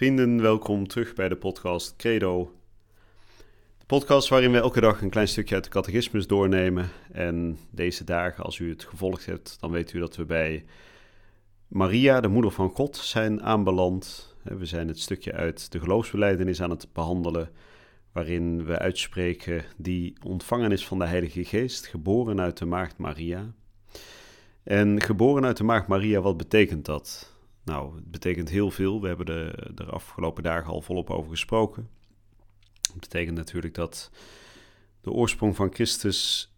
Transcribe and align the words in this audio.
Vrienden, 0.00 0.40
welkom 0.40 0.86
terug 0.86 1.14
bij 1.14 1.28
de 1.28 1.36
podcast 1.36 1.96
Credo. 1.96 2.52
De 3.78 3.86
podcast 3.86 4.28
waarin 4.28 4.52
we 4.52 4.58
elke 4.58 4.80
dag 4.80 5.02
een 5.02 5.10
klein 5.10 5.28
stukje 5.28 5.54
uit 5.54 5.64
de 5.64 5.70
catechismus 5.70 6.26
doornemen. 6.26 6.88
En 7.12 7.58
deze 7.70 8.04
dagen, 8.04 8.44
als 8.44 8.58
u 8.58 8.70
het 8.70 8.84
gevolgd 8.84 9.26
hebt, 9.26 9.56
dan 9.60 9.70
weet 9.70 9.92
u 9.92 9.98
dat 9.98 10.16
we 10.16 10.24
bij 10.24 10.64
Maria, 11.68 12.20
de 12.20 12.28
moeder 12.28 12.50
van 12.50 12.70
God, 12.70 12.96
zijn 12.96 13.42
aanbeland. 13.42 14.34
We 14.42 14.66
zijn 14.66 14.88
het 14.88 15.00
stukje 15.00 15.32
uit 15.32 15.72
de 15.72 15.80
geloofsbeleidenis 15.80 16.62
aan 16.62 16.70
het 16.70 16.92
behandelen, 16.92 17.50
waarin 18.12 18.64
we 18.64 18.78
uitspreken 18.78 19.64
die 19.76 20.16
ontvangen 20.24 20.72
is 20.72 20.86
van 20.86 20.98
de 20.98 21.06
Heilige 21.06 21.44
Geest, 21.44 21.86
geboren 21.86 22.40
uit 22.40 22.58
de 22.58 22.66
maagd 22.66 22.98
Maria. 22.98 23.52
En 24.62 25.02
geboren 25.02 25.44
uit 25.44 25.56
de 25.56 25.64
maagd 25.64 25.86
Maria, 25.86 26.20
wat 26.20 26.36
betekent 26.36 26.84
dat? 26.84 27.38
Nou, 27.70 27.94
het 27.96 28.10
betekent 28.10 28.48
heel 28.48 28.70
veel. 28.70 29.00
We 29.00 29.08
hebben 29.08 29.26
er 29.26 29.74
de 29.74 29.84
afgelopen 29.84 30.42
dagen 30.42 30.72
al 30.72 30.82
volop 30.82 31.10
over 31.10 31.30
gesproken. 31.30 31.88
Het 32.92 33.00
betekent 33.00 33.36
natuurlijk 33.36 33.74
dat 33.74 34.10
de 35.00 35.10
oorsprong 35.10 35.56
van 35.56 35.72
Christus 35.74 36.52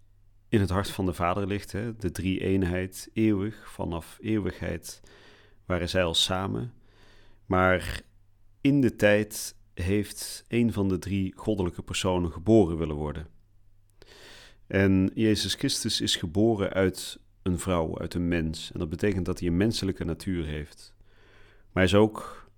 in 0.48 0.60
het 0.60 0.70
hart 0.70 0.90
van 0.90 1.06
de 1.06 1.12
Vader 1.12 1.46
ligt. 1.46 1.72
Hè? 1.72 1.96
De 1.96 2.10
drie 2.10 2.40
eenheid, 2.40 3.10
eeuwig, 3.12 3.70
vanaf 3.70 4.18
eeuwigheid 4.20 5.00
waren 5.66 5.88
zij 5.88 6.04
al 6.04 6.14
samen. 6.14 6.72
Maar 7.46 8.02
in 8.60 8.80
de 8.80 8.96
tijd 8.96 9.56
heeft 9.74 10.44
een 10.48 10.72
van 10.72 10.88
de 10.88 10.98
drie 10.98 11.32
goddelijke 11.36 11.82
personen 11.82 12.32
geboren 12.32 12.78
willen 12.78 12.96
worden. 12.96 13.26
En 14.66 15.10
Jezus 15.14 15.54
Christus 15.54 16.00
is 16.00 16.16
geboren 16.16 16.72
uit 16.72 17.18
een 17.42 17.58
vrouw, 17.58 17.98
uit 17.98 18.14
een 18.14 18.28
mens. 18.28 18.70
En 18.72 18.78
dat 18.78 18.88
betekent 18.88 19.26
dat 19.26 19.38
hij 19.38 19.48
een 19.48 19.56
menselijke 19.56 20.04
natuur 20.04 20.44
heeft. 20.46 20.91
Maar 21.72 21.84
is 21.84 21.94
ook 21.94 22.50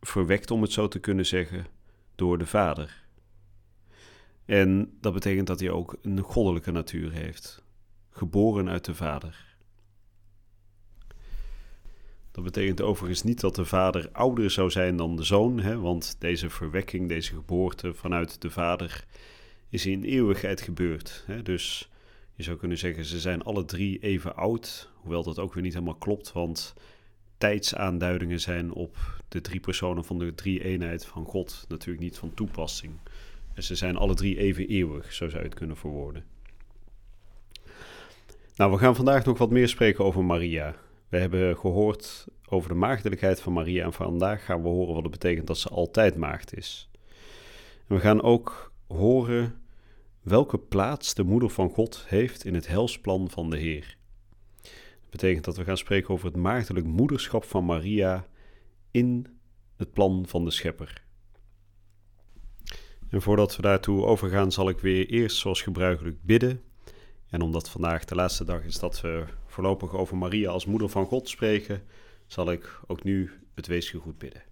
verwekt, 0.00 0.50
om 0.50 0.62
het 0.62 0.72
zo 0.72 0.88
te 0.88 0.98
kunnen 0.98 1.26
zeggen, 1.26 1.66
door 2.14 2.38
de 2.38 2.46
Vader. 2.46 3.04
En 4.44 4.96
dat 5.00 5.12
betekent 5.12 5.46
dat 5.46 5.60
hij 5.60 5.70
ook 5.70 5.96
een 6.02 6.18
goddelijke 6.18 6.70
natuur 6.70 7.12
heeft, 7.12 7.62
geboren 8.10 8.68
uit 8.68 8.84
de 8.84 8.94
Vader. 8.94 9.56
Dat 12.36 12.44
betekent 12.44 12.80
overigens 12.80 13.22
niet 13.22 13.40
dat 13.40 13.54
de 13.54 13.64
vader 13.64 14.08
ouder 14.12 14.50
zou 14.50 14.70
zijn 14.70 14.96
dan 14.96 15.16
de 15.16 15.22
zoon, 15.22 15.60
hè, 15.60 15.78
want 15.78 16.16
deze 16.18 16.50
verwekking, 16.50 17.08
deze 17.08 17.34
geboorte 17.34 17.94
vanuit 17.94 18.40
de 18.42 18.50
vader 18.50 19.04
is 19.68 19.86
in 19.86 20.04
eeuwigheid 20.04 20.60
gebeurd. 20.60 21.24
Hè. 21.26 21.42
Dus 21.42 21.90
je 22.34 22.42
zou 22.42 22.56
kunnen 22.56 22.78
zeggen, 22.78 23.04
ze 23.04 23.20
zijn 23.20 23.42
alle 23.42 23.64
drie 23.64 23.98
even 23.98 24.36
oud, 24.36 24.90
hoewel 24.94 25.22
dat 25.22 25.38
ook 25.38 25.54
weer 25.54 25.62
niet 25.62 25.72
helemaal 25.72 25.94
klopt, 25.94 26.32
want 26.32 26.74
tijdsaanduidingen 27.38 28.40
zijn 28.40 28.72
op 28.72 28.96
de 29.28 29.40
drie 29.40 29.60
personen 29.60 30.04
van 30.04 30.18
de 30.18 30.34
drie 30.34 30.64
eenheid 30.64 31.06
van 31.06 31.24
God 31.24 31.64
natuurlijk 31.68 32.04
niet 32.04 32.18
van 32.18 32.34
toepassing. 32.34 32.92
En 33.54 33.62
ze 33.62 33.74
zijn 33.74 33.96
alle 33.96 34.14
drie 34.14 34.38
even 34.38 34.68
eeuwig, 34.68 35.12
zo 35.12 35.28
zou 35.28 35.42
je 35.42 35.48
het 35.48 35.58
kunnen 35.58 35.76
verwoorden. 35.76 36.24
Nou, 38.56 38.72
we 38.72 38.78
gaan 38.78 38.96
vandaag 38.96 39.24
nog 39.24 39.38
wat 39.38 39.50
meer 39.50 39.68
spreken 39.68 40.04
over 40.04 40.24
Maria. 40.24 40.76
We 41.08 41.18
hebben 41.18 41.56
gehoord 41.56 42.26
over 42.48 42.68
de 42.68 42.74
maagdelijkheid 42.74 43.40
van 43.40 43.52
Maria 43.52 43.84
en 43.84 43.92
vandaag 43.92 44.44
gaan 44.44 44.62
we 44.62 44.68
horen 44.68 44.94
wat 44.94 45.02
het 45.02 45.12
betekent 45.12 45.46
dat 45.46 45.58
ze 45.58 45.68
altijd 45.68 46.16
maagd 46.16 46.56
is. 46.56 46.88
En 47.88 47.94
we 47.94 48.00
gaan 48.00 48.22
ook 48.22 48.72
horen 48.86 49.62
welke 50.22 50.58
plaats 50.58 51.14
de 51.14 51.24
moeder 51.24 51.50
van 51.50 51.70
God 51.70 52.04
heeft 52.06 52.44
in 52.44 52.54
het 52.54 52.66
helsplan 52.66 53.30
van 53.30 53.50
de 53.50 53.58
Heer. 53.58 53.96
Betekent 55.16 55.44
dat 55.44 55.56
we 55.56 55.64
gaan 55.64 55.76
spreken 55.76 56.10
over 56.10 56.26
het 56.26 56.36
maagdelijk 56.36 56.86
moederschap 56.86 57.44
van 57.44 57.64
Maria 57.64 58.26
in 58.90 59.26
het 59.76 59.92
plan 59.92 60.24
van 60.26 60.44
de 60.44 60.50
Schepper. 60.50 61.02
En 63.08 63.22
voordat 63.22 63.56
we 63.56 63.62
daartoe 63.62 64.04
overgaan, 64.04 64.52
zal 64.52 64.68
ik 64.68 64.78
weer 64.78 65.06
eerst 65.06 65.36
zoals 65.36 65.62
gebruikelijk 65.62 66.22
bidden. 66.22 66.62
En 67.30 67.40
omdat 67.40 67.70
vandaag 67.70 68.04
de 68.04 68.14
laatste 68.14 68.44
dag 68.44 68.64
is 68.64 68.78
dat 68.78 69.00
we 69.00 69.24
voorlopig 69.46 69.92
over 69.92 70.16
Maria 70.16 70.50
als 70.50 70.66
moeder 70.66 70.88
van 70.88 71.06
God 71.06 71.28
spreken, 71.28 71.82
zal 72.26 72.52
ik 72.52 72.80
ook 72.86 73.02
nu 73.02 73.30
het 73.54 73.66
weesgegoed 73.66 74.18
bidden. 74.18 74.42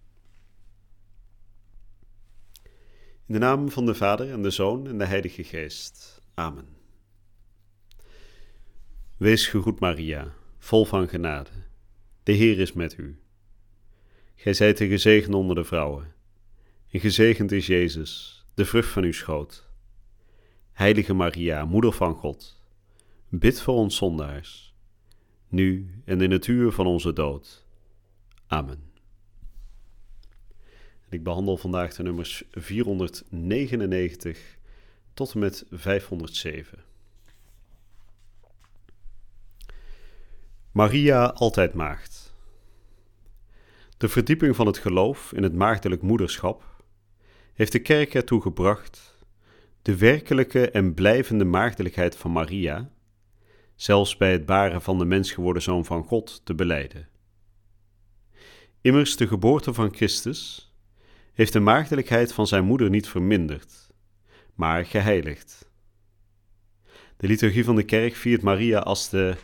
In 3.26 3.34
de 3.34 3.38
naam 3.38 3.70
van 3.70 3.86
de 3.86 3.94
Vader 3.94 4.30
en 4.30 4.42
de 4.42 4.50
Zoon 4.50 4.86
en 4.86 4.98
de 4.98 5.06
Heilige 5.06 5.44
Geest. 5.44 6.20
Amen. 6.34 6.66
Wees 9.16 9.46
gegroet 9.46 9.80
Maria, 9.80 10.34
vol 10.64 10.84
van 10.84 11.08
genade. 11.08 11.50
De 12.22 12.32
Heer 12.32 12.58
is 12.58 12.72
met 12.72 12.98
u. 12.98 13.18
Gij 14.34 14.52
zijt 14.52 14.78
de 14.78 14.88
gezegend 14.88 15.34
onder 15.34 15.56
de 15.56 15.64
vrouwen, 15.64 16.14
en 16.90 17.00
gezegend 17.00 17.52
is 17.52 17.66
Jezus, 17.66 18.44
de 18.54 18.64
vrucht 18.64 18.88
van 18.88 19.02
uw 19.02 19.12
schoot. 19.12 19.68
Heilige 20.72 21.14
Maria, 21.14 21.64
Moeder 21.64 21.92
van 21.92 22.14
God, 22.14 22.64
bid 23.28 23.60
voor 23.60 23.74
ons 23.74 23.96
zondaars, 23.96 24.74
nu 25.48 25.90
en 26.04 26.20
in 26.20 26.30
het 26.30 26.46
uur 26.46 26.72
van 26.72 26.86
onze 26.86 27.12
dood. 27.12 27.66
Amen. 28.46 28.92
Ik 31.08 31.22
behandel 31.22 31.56
vandaag 31.56 31.94
de 31.94 32.02
nummers 32.02 32.44
499 32.50 34.58
tot 35.14 35.34
en 35.34 35.38
met 35.38 35.66
507. 35.70 36.93
Maria 40.74 41.26
altijd 41.26 41.74
maagd. 41.74 42.34
De 43.96 44.08
verdieping 44.08 44.56
van 44.56 44.66
het 44.66 44.78
geloof 44.78 45.32
in 45.32 45.42
het 45.42 45.54
maagdelijk 45.54 46.02
moederschap 46.02 46.84
heeft 47.52 47.72
de 47.72 47.78
kerk 47.78 48.14
ertoe 48.14 48.40
gebracht 48.40 49.18
de 49.82 49.96
werkelijke 49.96 50.70
en 50.70 50.94
blijvende 50.94 51.44
maagdelijkheid 51.44 52.16
van 52.16 52.30
Maria, 52.32 52.90
zelfs 53.74 54.16
bij 54.16 54.32
het 54.32 54.46
baren 54.46 54.82
van 54.82 54.98
de 54.98 55.04
mens 55.04 55.32
geworden 55.32 55.62
zoon 55.62 55.84
van 55.84 56.04
God, 56.04 56.40
te 56.44 56.54
beleiden. 56.54 57.08
Immers 58.80 59.16
de 59.16 59.26
geboorte 59.26 59.74
van 59.74 59.94
Christus 59.94 60.72
heeft 61.32 61.52
de 61.52 61.60
maagdelijkheid 61.60 62.32
van 62.32 62.46
zijn 62.46 62.64
moeder 62.64 62.90
niet 62.90 63.08
verminderd, 63.08 63.90
maar 64.54 64.84
geheiligd. 64.84 65.70
De 67.16 67.26
liturgie 67.26 67.64
van 67.64 67.76
de 67.76 67.84
kerk 67.84 68.14
viert 68.14 68.42
Maria 68.42 68.78
als 68.78 69.08
de 69.08 69.36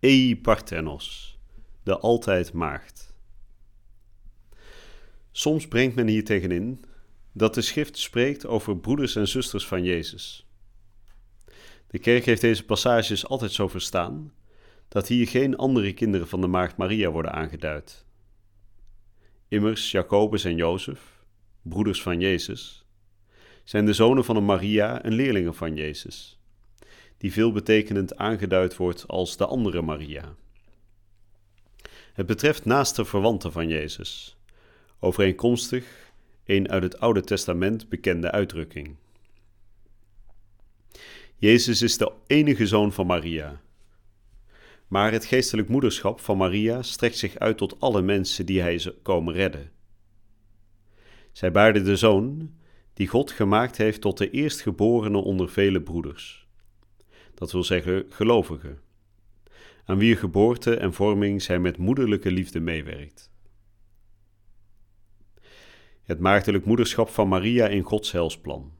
Ei 0.00 0.40
Parthenos, 0.40 1.38
de 1.82 1.98
altijd 1.98 2.52
maagd. 2.52 3.14
Soms 5.30 5.68
brengt 5.68 5.94
men 5.94 6.06
hier 6.06 6.24
tegenin 6.24 6.84
dat 7.32 7.54
de 7.54 7.60
schrift 7.60 7.98
spreekt 7.98 8.46
over 8.46 8.78
broeders 8.78 9.16
en 9.16 9.28
zusters 9.28 9.66
van 9.66 9.84
Jezus. 9.84 10.46
De 11.86 11.98
kerk 11.98 12.24
heeft 12.24 12.40
deze 12.40 12.64
passages 12.64 13.26
altijd 13.26 13.52
zo 13.52 13.68
verstaan 13.68 14.32
dat 14.88 15.08
hier 15.08 15.26
geen 15.26 15.56
andere 15.56 15.92
kinderen 15.92 16.28
van 16.28 16.40
de 16.40 16.46
maagd 16.46 16.76
Maria 16.76 17.10
worden 17.10 17.32
aangeduid. 17.32 18.04
Immers 19.48 19.90
Jacobus 19.90 20.44
en 20.44 20.56
Jozef, 20.56 21.24
broeders 21.62 22.02
van 22.02 22.20
Jezus, 22.20 22.84
zijn 23.64 23.86
de 23.86 23.92
zonen 23.92 24.24
van 24.24 24.36
een 24.36 24.44
Maria 24.44 25.02
en 25.02 25.12
leerlingen 25.12 25.54
van 25.54 25.74
Jezus, 25.74 26.39
die 27.20 27.32
veelbetekenend 27.32 28.16
aangeduid 28.16 28.76
wordt 28.76 29.08
als 29.08 29.36
de 29.36 29.46
andere 29.46 29.82
Maria. 29.82 30.34
Het 32.12 32.26
betreft 32.26 32.64
naaste 32.64 33.04
verwanten 33.04 33.52
van 33.52 33.68
Jezus, 33.68 34.36
overeenkomstig 34.98 36.12
een 36.44 36.70
uit 36.70 36.82
het 36.82 37.00
Oude 37.00 37.20
Testament 37.20 37.88
bekende 37.88 38.30
uitdrukking. 38.30 38.96
Jezus 41.36 41.82
is 41.82 41.96
de 41.96 42.12
enige 42.26 42.66
zoon 42.66 42.92
van 42.92 43.06
Maria. 43.06 43.60
Maar 44.88 45.12
het 45.12 45.24
geestelijk 45.24 45.68
moederschap 45.68 46.20
van 46.20 46.36
Maria 46.36 46.82
strekt 46.82 47.16
zich 47.16 47.38
uit 47.38 47.58
tot 47.58 47.80
alle 47.80 48.02
mensen 48.02 48.46
die 48.46 48.60
hij 48.60 48.94
komen 49.02 49.34
redden. 49.34 49.70
Zij 51.32 51.50
baarde 51.50 51.82
de 51.82 51.96
zoon 51.96 52.54
die 52.94 53.08
God 53.08 53.30
gemaakt 53.30 53.76
heeft 53.76 54.00
tot 54.00 54.18
de 54.18 54.30
eerstgeborene 54.30 55.18
onder 55.18 55.50
vele 55.50 55.82
broeders. 55.82 56.48
Dat 57.40 57.52
wil 57.52 57.64
zeggen 57.64 58.06
gelovigen, 58.08 58.80
aan 59.84 59.98
wie 59.98 60.16
geboorte 60.16 60.76
en 60.76 60.92
vorming 60.92 61.42
zij 61.42 61.58
met 61.58 61.76
moederlijke 61.76 62.30
liefde 62.30 62.60
meewerkt. 62.60 63.30
Het 66.02 66.18
maagdelijk 66.18 66.64
moederschap 66.64 67.08
van 67.08 67.28
Maria 67.28 67.68
in 67.68 67.82
Gods 67.82 68.12
helsplan. 68.12 68.72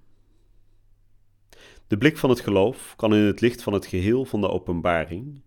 De 1.86 1.98
blik 1.98 2.18
van 2.18 2.30
het 2.30 2.40
geloof 2.40 2.96
kan 2.96 3.14
in 3.14 3.20
het 3.20 3.40
licht 3.40 3.62
van 3.62 3.72
het 3.72 3.86
geheel 3.86 4.24
van 4.24 4.40
de 4.40 4.48
openbaring 4.48 5.42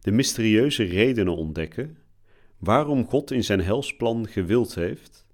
de 0.00 0.10
mysterieuze 0.10 0.84
redenen 0.84 1.36
ontdekken 1.36 1.98
waarom 2.56 3.06
God 3.06 3.30
in 3.30 3.44
zijn 3.44 3.60
helsplan 3.60 4.28
gewild 4.28 4.74
heeft 4.74 5.26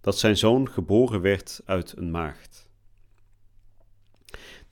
dat 0.00 0.18
zijn 0.18 0.36
zoon 0.36 0.70
geboren 0.70 1.20
werd 1.20 1.60
uit 1.64 1.96
een 1.96 2.10
maagd. 2.10 2.63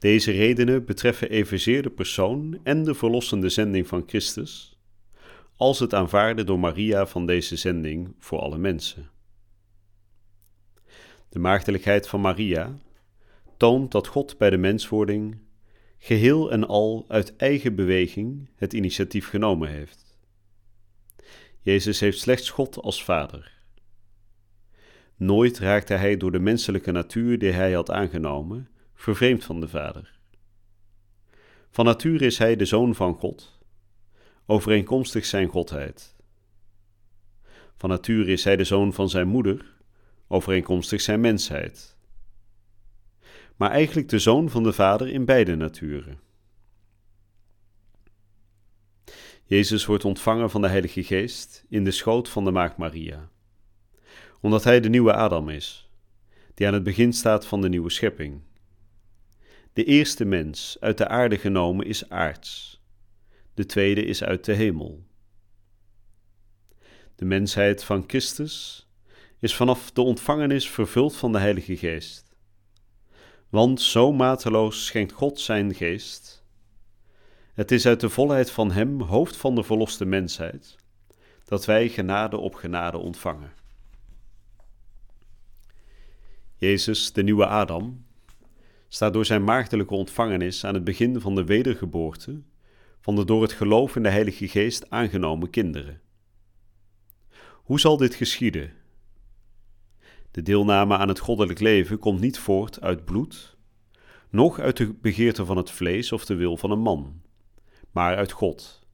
Deze 0.03 0.31
redenen 0.31 0.85
betreffen 0.85 1.31
evenzeer 1.31 1.83
de 1.83 1.91
persoon 1.91 2.61
en 2.63 2.85
de 2.85 2.95
verlossende 2.95 3.49
zending 3.49 3.87
van 3.87 4.03
Christus, 4.07 4.79
als 5.57 5.79
het 5.79 5.95
aanvaarden 5.95 6.47
door 6.47 6.59
Maria 6.59 7.07
van 7.07 7.27
deze 7.27 7.57
zending 7.57 8.15
voor 8.19 8.39
alle 8.39 8.59
mensen. 8.59 9.11
De 11.29 11.39
maagdelijkheid 11.39 12.09
van 12.09 12.21
Maria 12.21 12.79
toont 13.57 13.93
dat 13.93 14.07
God 14.07 14.39
bij 14.39 14.51
de 14.51 14.57
menswording 14.57 15.39
geheel 15.99 16.53
en 16.53 16.67
al 16.67 17.05
uit 17.09 17.37
eigen 17.37 17.75
beweging 17.75 18.51
het 18.57 18.73
initiatief 18.73 19.29
genomen 19.29 19.69
heeft. 19.69 20.19
Jezus 21.61 22.01
heeft 22.01 22.19
slechts 22.19 22.51
God 22.51 22.77
als 22.77 23.05
Vader. 23.05 23.53
Nooit 25.17 25.59
raakte 25.59 25.95
hij 25.95 26.17
door 26.17 26.33
de 26.33 26.41
menselijke 26.41 26.93
natuur 26.93 27.39
die 27.39 27.53
hij 27.53 27.73
had 27.73 27.91
aangenomen 27.91 28.72
vervreemd 29.03 29.45
van 29.45 29.61
de 29.61 29.69
Vader. 29.69 30.19
Van 31.71 31.85
nature 31.85 32.25
is 32.25 32.39
hij 32.39 32.57
de 32.57 32.65
zoon 32.65 32.95
van 32.95 33.15
God, 33.15 33.59
overeenkomstig 34.47 35.25
zijn 35.25 35.49
godheid. 35.49 36.17
Van 37.77 37.89
nature 37.89 38.33
is 38.33 38.45
hij 38.45 38.57
de 38.57 38.65
zoon 38.65 38.93
van 38.93 39.09
zijn 39.09 39.29
moeder, 39.29 39.75
overeenkomstig 40.29 41.01
zijn 41.01 41.21
mensheid. 41.21 41.97
Maar 43.57 43.71
eigenlijk 43.71 44.09
de 44.09 44.19
zoon 44.19 44.51
van 44.51 44.63
de 44.63 44.73
Vader 44.73 45.09
in 45.09 45.25
beide 45.25 45.57
naturen. 45.57 46.21
Jezus 49.45 49.87
wordt 49.87 50.05
ontvangen 50.05 50.51
van 50.51 50.61
de 50.61 50.69
Heilige 50.69 51.05
Geest 51.05 51.65
in 51.69 51.85
de 51.85 51.91
schoot 51.91 52.29
van 52.29 52.45
de 52.45 52.51
Maagd 52.51 52.77
Maria, 52.77 53.31
omdat 54.41 54.65
hij 54.65 54.81
de 54.81 54.89
nieuwe 54.89 55.15
Adam 55.15 55.49
is, 55.49 55.91
die 56.55 56.67
aan 56.67 56.75
het 56.75 56.83
begin 56.83 57.13
staat 57.13 57.47
van 57.47 57.61
de 57.61 57.69
nieuwe 57.69 57.91
schepping. 57.91 58.43
De 59.73 59.85
eerste 59.85 60.25
mens 60.25 60.77
uit 60.81 60.99
de 60.99 61.09
aarde 61.09 61.39
genomen 61.39 61.87
is 61.87 62.09
aards, 62.09 62.81
de 63.55 63.67
tweede 63.67 64.05
is 64.05 64.25
uit 64.25 64.45
de 64.45 64.53
hemel. 64.53 65.05
De 67.15 67.25
mensheid 67.25 67.85
van 67.85 68.05
Christus 68.07 68.87
is 69.39 69.55
vanaf 69.55 69.91
de 69.91 70.03
ontvangenis 70.03 70.71
vervuld 70.71 71.17
van 71.17 71.33
de 71.33 71.39
Heilige 71.39 71.77
Geest. 71.77 72.37
Want 73.49 73.81
zo 73.81 74.13
mateloos 74.13 74.87
schenkt 74.87 75.13
God 75.13 75.41
zijn 75.41 75.75
geest. 75.75 76.45
Het 77.55 77.71
is 77.71 77.87
uit 77.87 78.01
de 78.01 78.09
volheid 78.09 78.51
van 78.51 78.71
Hem, 78.71 79.01
hoofd 79.01 79.37
van 79.37 79.55
de 79.55 79.63
verloste 79.63 80.05
mensheid, 80.05 80.77
dat 81.45 81.65
wij 81.65 81.89
genade 81.89 82.37
op 82.37 82.55
genade 82.55 82.99
ontvangen. 82.99 83.53
Jezus, 86.57 87.13
de 87.13 87.23
nieuwe 87.23 87.47
Adam, 87.47 88.05
staat 88.95 89.13
door 89.13 89.25
zijn 89.25 89.45
maagdelijke 89.45 89.95
ontvangenis 89.95 90.65
aan 90.65 90.75
het 90.75 90.85
begin 90.85 91.21
van 91.21 91.35
de 91.35 91.45
wedergeboorte 91.45 92.43
van 93.01 93.17
de 93.17 93.25
door 93.25 93.43
het 93.43 93.53
geloof 93.53 93.97
in 93.97 94.03
de 94.03 94.09
Heilige 94.09 94.49
Geest 94.49 94.91
aangenomen 94.91 95.51
kinderen. 95.51 96.01
Hoe 97.53 97.81
zal 97.81 97.97
dit 97.97 98.15
geschieden? 98.15 98.73
De 100.31 100.43
deelname 100.43 100.97
aan 100.97 101.09
het 101.09 101.19
goddelijk 101.19 101.61
leven 101.61 101.99
komt 101.99 102.21
niet 102.21 102.39
voort 102.39 102.81
uit 102.81 103.05
bloed, 103.05 103.57
noch 104.31 104.59
uit 104.59 104.77
de 104.77 104.93
begeerte 104.93 105.45
van 105.45 105.57
het 105.57 105.71
vlees 105.71 106.13
of 106.13 106.25
de 106.25 106.35
wil 106.35 106.57
van 106.57 106.71
een 106.71 106.81
man, 106.81 107.23
maar 107.91 108.17
uit 108.17 108.33
God. 108.33 108.87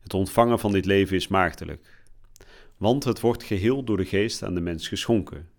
Het 0.00 0.14
ontvangen 0.14 0.58
van 0.58 0.72
dit 0.72 0.84
leven 0.84 1.16
is 1.16 1.28
maagdelijk, 1.28 2.04
want 2.76 3.04
het 3.04 3.20
wordt 3.20 3.42
geheel 3.42 3.84
door 3.84 3.96
de 3.96 4.06
geest 4.06 4.42
aan 4.42 4.54
de 4.54 4.60
mens 4.60 4.88
geschonken. 4.88 5.50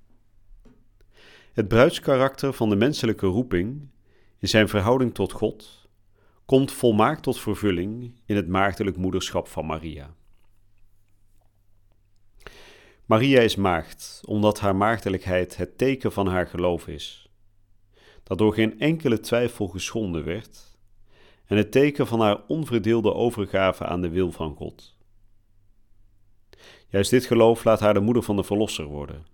Het 1.54 1.68
bruidskarakter 1.68 2.54
van 2.54 2.70
de 2.70 2.76
menselijke 2.76 3.26
roeping 3.26 3.90
in 4.38 4.48
zijn 4.48 4.70
verhouding 4.70 5.14
tot 5.14 5.32
God 5.32 5.88
komt 6.46 6.72
volmaakt 6.72 7.24
tot 7.24 7.40
vervulling 7.40 8.22
in 8.26 8.36
het 8.36 8.48
maagdelijk 8.48 8.98
moederschap 8.98 9.48
van 9.48 9.66
Maria. 9.66 10.16
Maria 13.06 13.40
is 13.40 13.56
maagd 13.56 14.22
omdat 14.26 14.60
haar 14.60 14.76
maagdelijkheid 14.76 15.58
het 15.58 15.78
teken 15.78 16.12
van 16.12 16.28
haar 16.28 16.48
geloof 16.48 16.88
is, 16.88 17.30
dat 18.24 18.38
door 18.38 18.54
geen 18.54 18.80
enkele 18.80 19.20
twijfel 19.20 19.68
geschonden 19.68 20.24
werd, 20.24 20.78
en 21.46 21.58
het 21.58 21.72
teken 21.72 22.08
van 22.08 22.20
haar 22.20 22.42
onverdeelde 22.48 23.14
overgave 23.14 23.86
aan 23.86 24.02
de 24.02 24.10
wil 24.10 24.32
van 24.32 24.56
God. 24.56 24.98
Juist 26.88 27.10
dit 27.10 27.26
geloof 27.26 27.64
laat 27.64 27.80
haar 27.80 27.94
de 27.94 28.00
moeder 28.00 28.24
van 28.24 28.36
de 28.36 28.44
Verlosser 28.44 28.86
worden 28.86 29.33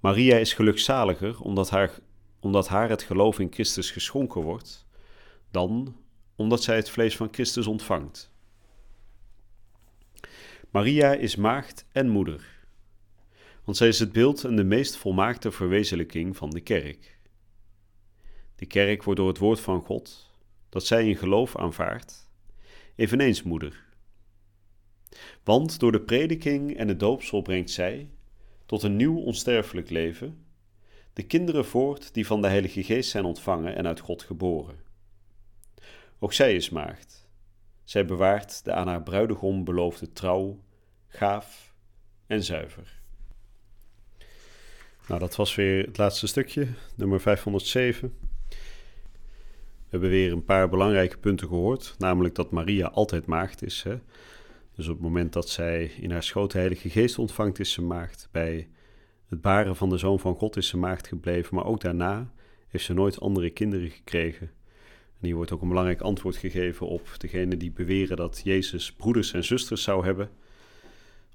Maria 0.00 0.36
is 0.36 0.52
gelukzaliger 0.52 1.40
omdat 1.40 1.70
haar, 1.70 1.98
omdat 2.40 2.68
haar 2.68 2.88
het 2.88 3.02
geloof 3.02 3.38
in 3.38 3.52
Christus 3.52 3.90
geschonken 3.90 4.40
wordt, 4.40 4.86
dan 5.50 5.96
omdat 6.36 6.62
zij 6.62 6.76
het 6.76 6.90
vlees 6.90 7.16
van 7.16 7.28
Christus 7.30 7.66
ontvangt. 7.66 8.34
Maria 10.70 11.12
is 11.12 11.36
maagd 11.36 11.86
en 11.92 12.08
moeder, 12.08 12.66
want 13.64 13.76
zij 13.76 13.88
is 13.88 13.98
het 13.98 14.12
beeld 14.12 14.44
en 14.44 14.56
de 14.56 14.64
meest 14.64 14.96
volmaakte 14.96 15.50
verwezenlijking 15.50 16.36
van 16.36 16.50
de 16.50 16.60
kerk. 16.60 17.18
De 18.56 18.66
kerk 18.66 19.02
wordt 19.02 19.20
door 19.20 19.28
het 19.28 19.38
woord 19.38 19.60
van 19.60 19.80
God, 19.80 20.30
dat 20.68 20.86
zij 20.86 21.08
in 21.08 21.16
geloof 21.16 21.56
aanvaardt, 21.56 22.30
eveneens 22.94 23.42
moeder. 23.42 23.84
Want 25.44 25.78
door 25.78 25.92
de 25.92 26.00
prediking 26.00 26.76
en 26.76 26.88
het 26.88 27.00
doopsel 27.00 27.42
brengt 27.42 27.70
zij, 27.70 28.10
tot 28.66 28.82
een 28.82 28.96
nieuw 28.96 29.18
onsterfelijk 29.18 29.90
leven, 29.90 30.44
de 31.12 31.22
kinderen 31.22 31.64
voort 31.64 32.14
die 32.14 32.26
van 32.26 32.42
de 32.42 32.48
Heilige 32.48 32.82
Geest 32.82 33.10
zijn 33.10 33.24
ontvangen 33.24 33.76
en 33.76 33.86
uit 33.86 34.00
God 34.00 34.22
geboren. 34.22 34.78
Ook 36.18 36.32
zij 36.32 36.54
is 36.54 36.70
maagd. 36.70 37.28
Zij 37.84 38.04
bewaart 38.04 38.64
de 38.64 38.72
aan 38.72 38.88
haar 38.88 39.02
bruidegom 39.02 39.64
beloofde 39.64 40.12
trouw, 40.12 40.62
gaaf 41.06 41.74
en 42.26 42.44
zuiver. 42.44 43.00
Nou, 45.08 45.20
dat 45.20 45.36
was 45.36 45.54
weer 45.54 45.86
het 45.86 45.98
laatste 45.98 46.26
stukje, 46.26 46.68
nummer 46.94 47.20
507. 47.20 48.14
We 48.48 49.92
hebben 49.92 50.10
weer 50.10 50.32
een 50.32 50.44
paar 50.44 50.68
belangrijke 50.68 51.18
punten 51.18 51.48
gehoord, 51.48 51.94
namelijk 51.98 52.34
dat 52.34 52.50
Maria 52.50 52.86
altijd 52.86 53.26
maagd 53.26 53.62
is. 53.62 53.82
Hè? 53.82 53.98
Dus 54.76 54.88
op 54.88 54.94
het 54.94 55.02
moment 55.02 55.32
dat 55.32 55.48
zij 55.48 55.84
in 55.84 56.10
haar 56.10 56.22
schoot 56.22 56.52
de 56.52 56.58
Heilige 56.58 56.90
Geest 56.90 57.18
ontvangt, 57.18 57.58
is 57.58 57.72
ze 57.72 57.82
maagd. 57.82 58.28
Bij 58.30 58.68
het 59.28 59.40
baren 59.40 59.76
van 59.76 59.88
de 59.88 59.98
Zoon 59.98 60.20
van 60.20 60.34
God 60.34 60.56
is 60.56 60.68
ze 60.68 60.76
maagd 60.76 61.06
gebleven, 61.06 61.54
maar 61.54 61.64
ook 61.64 61.80
daarna 61.80 62.32
heeft 62.68 62.84
ze 62.84 62.92
nooit 62.92 63.20
andere 63.20 63.50
kinderen 63.50 63.90
gekregen. 63.90 64.50
En 65.20 65.26
hier 65.26 65.34
wordt 65.34 65.52
ook 65.52 65.62
een 65.62 65.68
belangrijk 65.68 66.00
antwoord 66.00 66.36
gegeven 66.36 66.86
op 66.86 67.08
degene 67.18 67.56
die 67.56 67.70
beweren 67.70 68.16
dat 68.16 68.40
Jezus 68.44 68.92
broeders 68.92 69.32
en 69.32 69.44
zusters 69.44 69.82
zou 69.82 70.04
hebben. 70.04 70.30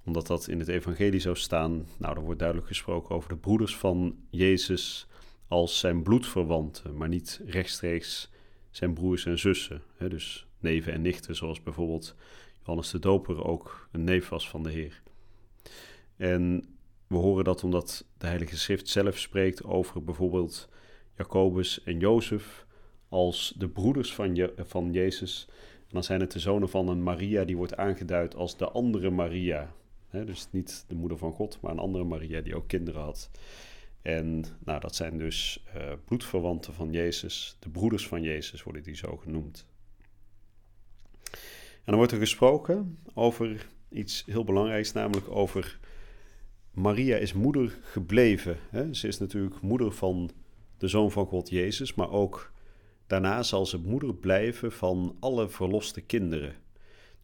Omdat 0.05 0.27
dat 0.27 0.47
in 0.47 0.59
het 0.59 0.67
evangelie 0.67 1.19
zou 1.19 1.35
staan, 1.35 1.85
nou, 1.97 2.15
dan 2.15 2.23
wordt 2.23 2.39
duidelijk 2.39 2.67
gesproken 2.67 3.15
over 3.15 3.29
de 3.29 3.37
broeders 3.37 3.75
van 3.75 4.15
Jezus 4.29 5.07
als 5.47 5.79
zijn 5.79 6.03
bloedverwanten, 6.03 6.97
maar 6.97 7.07
niet 7.07 7.41
rechtstreeks 7.45 8.29
zijn 8.71 8.93
broers 8.93 9.25
en 9.25 9.39
zussen. 9.39 9.81
Dus 9.97 10.47
neven 10.59 10.93
en 10.93 11.01
nichten, 11.01 11.35
zoals 11.35 11.63
bijvoorbeeld 11.63 12.15
Johannes 12.61 12.91
de 12.91 12.99
Doper 12.99 13.43
ook 13.43 13.87
een 13.91 14.03
neef 14.03 14.29
was 14.29 14.49
van 14.49 14.63
de 14.63 14.71
Heer. 14.71 15.01
En 16.17 16.65
we 17.07 17.17
horen 17.17 17.43
dat 17.43 17.63
omdat 17.63 18.05
de 18.17 18.27
Heilige 18.27 18.57
Schrift 18.57 18.89
zelf 18.89 19.17
spreekt 19.17 19.63
over 19.63 20.03
bijvoorbeeld 20.03 20.69
Jacobus 21.17 21.83
en 21.83 21.99
Jozef 21.99 22.65
als 23.09 23.53
de 23.57 23.69
broeders 23.69 24.13
van, 24.13 24.35
Je 24.35 24.53
van 24.57 24.91
Jezus. 24.91 25.47
En 25.77 25.87
dan 25.97 26.03
zijn 26.03 26.19
het 26.19 26.31
de 26.31 26.39
zonen 26.39 26.69
van 26.69 26.87
een 26.87 27.03
Maria 27.03 27.43
die 27.43 27.57
wordt 27.57 27.77
aangeduid 27.77 28.35
als 28.35 28.57
de 28.57 28.69
andere 28.69 29.09
Maria. 29.09 29.73
dus 30.09 30.47
niet 30.51 30.85
de 30.87 30.95
moeder 30.95 31.17
van 31.17 31.33
God, 31.33 31.61
maar 31.61 31.71
een 31.71 31.79
andere 31.79 32.03
Maria 32.03 32.41
die 32.41 32.55
ook 32.55 32.67
kinderen 32.67 33.01
had. 33.01 33.29
En 34.01 34.45
nou, 34.59 34.79
dat 34.79 34.95
zijn 34.95 35.17
dus 35.17 35.63
uh, 35.75 35.93
bloedverwanten 36.05 36.73
van 36.73 36.91
Jezus, 36.91 37.57
de 37.59 37.69
broeders 37.69 38.07
van 38.07 38.21
Jezus 38.21 38.63
worden 38.63 38.83
die 38.83 38.95
zo 38.95 39.17
genoemd. 39.17 39.65
En 41.83 41.87
dan 41.87 41.95
wordt 41.95 42.11
er 42.11 42.17
gesproken 42.19 42.97
over 43.13 43.67
iets 43.89 44.23
heel 44.25 44.43
belangrijks, 44.43 44.91
namelijk 44.91 45.29
over 45.29 45.79
Maria 46.73 47.17
is 47.17 47.33
moeder 47.33 47.77
gebleven. 47.81 48.57
Hè? 48.69 48.93
Ze 48.93 49.07
is 49.07 49.17
natuurlijk 49.17 49.61
moeder 49.61 49.91
van 49.91 50.31
de 50.77 50.87
Zoon 50.87 51.11
van 51.11 51.25
God 51.25 51.49
Jezus, 51.49 51.93
maar 51.93 52.11
ook 52.11 52.51
daarna 53.07 53.43
zal 53.43 53.65
ze 53.65 53.77
moeder 53.77 54.15
blijven 54.15 54.71
van 54.71 55.15
alle 55.19 55.49
verloste 55.49 56.01
kinderen. 56.01 56.55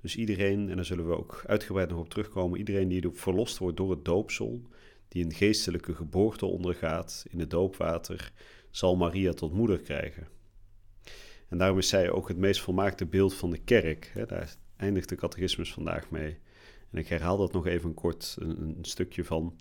Dus 0.01 0.15
iedereen, 0.15 0.69
en 0.69 0.75
daar 0.75 0.85
zullen 0.85 1.07
we 1.07 1.17
ook 1.17 1.43
uitgebreid 1.47 1.89
nog 1.89 1.99
op 1.99 2.09
terugkomen, 2.09 2.59
iedereen 2.59 2.87
die 2.87 3.09
verlost 3.11 3.57
wordt 3.57 3.77
door 3.77 3.91
het 3.91 4.05
doopsel, 4.05 4.61
die 5.07 5.25
een 5.25 5.33
geestelijke 5.33 5.95
geboorte 5.95 6.45
ondergaat 6.45 7.25
in 7.29 7.39
het 7.39 7.49
doopwater, 7.49 8.31
zal 8.71 8.95
Maria 8.95 9.33
tot 9.33 9.53
moeder 9.53 9.79
krijgen. 9.79 10.27
En 11.47 11.57
daarom 11.57 11.77
is 11.77 11.89
zij 11.89 12.11
ook 12.11 12.27
het 12.27 12.37
meest 12.37 12.61
volmaakte 12.61 13.05
beeld 13.05 13.33
van 13.33 13.49
de 13.49 13.57
kerk. 13.57 14.11
Daar 14.27 14.55
eindigt 14.75 15.09
de 15.09 15.15
catechismus 15.15 15.73
vandaag 15.73 16.09
mee. 16.09 16.37
En 16.91 16.97
ik 16.97 17.07
herhaal 17.07 17.37
dat 17.37 17.53
nog 17.53 17.67
even 17.67 17.93
kort 17.93 18.35
een, 18.39 18.61
een 18.61 18.85
stukje 18.85 19.23
van. 19.23 19.55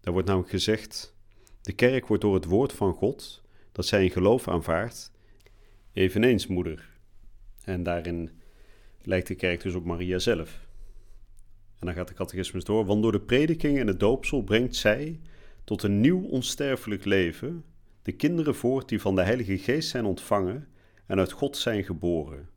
Daar 0.00 0.12
wordt 0.12 0.28
namelijk 0.28 0.50
gezegd: 0.50 1.14
De 1.62 1.72
kerk 1.72 2.06
wordt 2.06 2.22
door 2.22 2.34
het 2.34 2.44
woord 2.44 2.72
van 2.72 2.94
God, 2.94 3.42
dat 3.72 3.86
zij 3.86 4.04
in 4.04 4.10
geloof 4.10 4.48
aanvaardt, 4.48 5.12
eveneens 5.92 6.46
moeder. 6.46 6.88
En 7.64 7.82
daarin 7.82 8.30
lijkt 9.02 9.26
de 9.26 9.34
kerk 9.34 9.62
dus 9.62 9.74
op 9.74 9.84
Maria 9.84 10.18
zelf. 10.18 10.68
En 11.78 11.86
dan 11.86 11.94
gaat 11.94 12.08
de 12.08 12.14
catechismus 12.14 12.64
door. 12.64 12.84
Want 12.84 13.02
door 13.02 13.12
de 13.12 13.20
prediking 13.20 13.78
en 13.78 13.86
het 13.86 14.00
doopsel 14.00 14.42
brengt 14.42 14.76
zij 14.76 15.20
tot 15.64 15.82
een 15.82 16.00
nieuw 16.00 16.22
onsterfelijk 16.22 17.04
leven 17.04 17.64
de 18.02 18.12
kinderen 18.12 18.54
voort 18.54 18.88
die 18.88 19.00
van 19.00 19.14
de 19.14 19.22
Heilige 19.22 19.58
Geest 19.58 19.88
zijn 19.88 20.04
ontvangen 20.04 20.68
en 21.10 21.18
uit 21.18 21.32
God 21.32 21.56
zijn 21.56 21.84
geboren. 21.84 22.48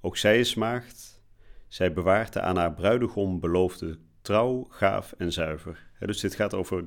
Ook 0.00 0.16
zij 0.16 0.38
is 0.38 0.54
maagd, 0.54 1.22
zij 1.68 1.92
bewaart 1.92 2.32
de 2.32 2.40
aan 2.40 2.56
haar 2.56 2.74
bruidegom 2.74 3.40
beloofde 3.40 3.98
trouw, 4.22 4.66
gaaf 4.68 5.14
en 5.18 5.32
zuiver. 5.32 5.90
dus 5.98 6.20
dit 6.20 6.34
gaat 6.34 6.54
over 6.54 6.84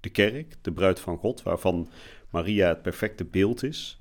de 0.00 0.08
kerk, 0.08 0.54
de 0.60 0.72
bruid 0.72 1.00
van 1.00 1.18
God, 1.18 1.42
waarvan 1.42 1.88
Maria 2.30 2.68
het 2.68 2.82
perfecte 2.82 3.24
beeld 3.24 3.62
is. 3.62 3.98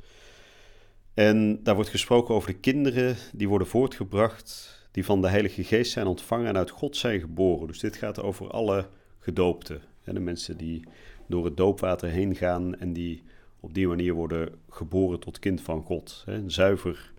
En 1.13 1.63
daar 1.63 1.75
wordt 1.75 1.89
gesproken 1.89 2.35
over 2.35 2.51
de 2.51 2.59
kinderen 2.59 3.15
die 3.33 3.49
worden 3.49 3.67
voortgebracht, 3.67 4.81
die 4.91 5.05
van 5.05 5.21
de 5.21 5.27
Heilige 5.27 5.63
Geest 5.63 5.91
zijn 5.91 6.07
ontvangen 6.07 6.47
en 6.47 6.57
uit 6.57 6.69
God 6.69 6.97
zijn 6.97 7.19
geboren. 7.19 7.67
Dus 7.67 7.79
dit 7.79 7.95
gaat 7.95 8.21
over 8.21 8.49
alle 8.49 8.89
gedoopten. 9.19 9.81
De 10.03 10.19
mensen 10.19 10.57
die 10.57 10.83
door 11.27 11.45
het 11.45 11.57
doopwater 11.57 12.09
heen 12.09 12.35
gaan 12.35 12.75
en 12.75 12.93
die 12.93 13.23
op 13.63 13.73
die 13.73 13.87
manier 13.87 14.13
worden 14.13 14.59
geboren 14.69 15.19
tot 15.19 15.39
kind 15.39 15.61
van 15.61 15.83
God. 15.83 16.23
Een, 16.25 16.51
zuiver, 16.51 17.13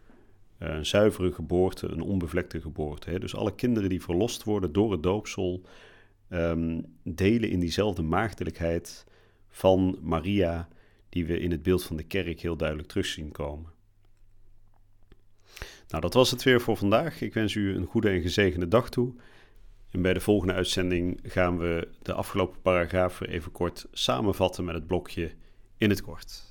eh, 0.59 0.75
een 0.75 0.87
zuivere 0.87 1.33
geboorte, 1.33 1.89
een 1.89 2.01
onbevlekte 2.01 2.61
geboorte. 2.61 3.19
Dus 3.19 3.35
alle 3.35 3.55
kinderen 3.55 3.89
die 3.89 4.03
verlost 4.03 4.45
worden 4.45 4.73
door 4.73 4.93
het 4.93 5.03
doopsel 5.03 5.63
ehm, 6.29 6.81
delen 7.03 7.51
in 7.51 7.61
diezelfde 7.61 8.03
maagdelijkheid 8.03 9.07
van 9.49 9.99
Maria, 10.01 10.69
die 11.09 11.27
we 11.27 11.39
in 11.39 11.51
het 11.51 11.63
beeld 11.63 11.85
van 11.85 11.97
de 11.97 12.03
kerk 12.03 12.41
heel 12.41 12.57
duidelijk 12.57 12.89
terug 12.89 13.07
zien 13.07 13.33
komen. 13.33 13.73
Nou, 15.89 16.03
dat 16.03 16.15
was 16.15 16.31
het 16.31 16.43
weer 16.43 16.61
voor 16.61 16.77
vandaag. 16.77 17.21
Ik 17.21 17.35
wens 17.35 17.55
u 17.55 17.75
een 17.75 17.87
goede 17.87 18.09
en 18.09 18.23
gezegende 18.23 18.69
dag 18.69 18.91
toe. 18.91 19.15
En 19.91 20.03
bij 20.03 20.15
de 20.15 20.21
volgende 20.21 20.55
uitzending 20.55 21.21
gaan 21.23 21.59
we 21.59 21.89
de 22.03 22.13
afgelopen 22.13 22.61
paragrafen 22.63 23.29
even 23.29 23.53
kort 23.53 23.87
samenvatten 23.93 24.65
met 24.65 24.75
het 24.75 24.87
blokje 24.87 25.33
in 25.85 25.91
het 25.91 26.03
kort. 26.03 26.43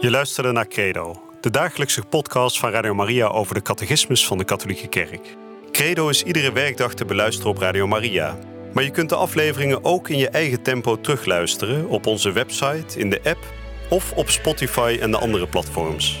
Je 0.00 0.10
luisterde 0.10 0.52
naar 0.52 0.68
Credo, 0.68 1.22
de 1.40 1.50
dagelijkse 1.50 2.02
podcast 2.02 2.58
van 2.58 2.70
Radio 2.70 2.94
Maria 2.94 3.26
over 3.26 3.54
de 3.54 3.62
catechismus 3.62 4.26
van 4.26 4.38
de 4.38 4.44
Katholieke 4.44 4.88
Kerk. 4.88 5.36
Credo 5.72 6.08
is 6.08 6.22
iedere 6.22 6.52
werkdag 6.52 6.94
te 6.94 7.04
beluisteren 7.04 7.50
op 7.50 7.58
Radio 7.58 7.86
Maria. 7.86 8.38
Maar 8.72 8.84
je 8.84 8.90
kunt 8.90 9.08
de 9.08 9.14
afleveringen 9.14 9.84
ook 9.84 10.08
in 10.08 10.18
je 10.18 10.28
eigen 10.28 10.62
tempo 10.62 11.00
terugluisteren 11.00 11.88
op 11.88 12.06
onze 12.06 12.32
website, 12.32 12.98
in 12.98 13.10
de 13.10 13.20
app 13.24 13.52
of 13.90 14.12
op 14.12 14.28
Spotify 14.28 14.98
en 15.00 15.10
de 15.10 15.18
andere 15.18 15.46
platforms. 15.46 16.20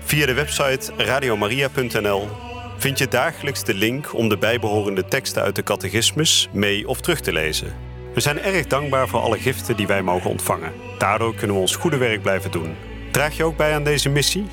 Via 0.00 0.26
de 0.26 0.34
website 0.34 0.92
radiomaria.nl 0.96 2.28
vind 2.78 2.98
je 2.98 3.08
dagelijks 3.08 3.64
de 3.64 3.74
link 3.74 4.14
om 4.14 4.28
de 4.28 4.38
bijbehorende 4.38 5.04
teksten 5.04 5.42
uit 5.42 5.56
de 5.56 5.62
catechismus 5.62 6.48
mee 6.52 6.88
of 6.88 7.00
terug 7.00 7.20
te 7.20 7.32
lezen. 7.32 7.89
We 8.14 8.20
zijn 8.20 8.40
erg 8.40 8.66
dankbaar 8.66 9.08
voor 9.08 9.20
alle 9.20 9.38
giften 9.38 9.76
die 9.76 9.86
wij 9.86 10.02
mogen 10.02 10.30
ontvangen. 10.30 10.72
Daardoor 10.98 11.34
kunnen 11.34 11.56
we 11.56 11.62
ons 11.62 11.76
goede 11.76 11.96
werk 11.96 12.22
blijven 12.22 12.50
doen. 12.50 12.74
Draag 13.10 13.36
je 13.36 13.44
ook 13.44 13.56
bij 13.56 13.74
aan 13.74 13.84
deze 13.84 14.08
missie? 14.08 14.46